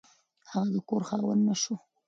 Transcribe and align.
هغه 0.51 0.69
د 0.75 0.77
کور 0.89 1.01
خاوند 1.09 1.41
نه 1.47 1.55
شو. 1.61 1.75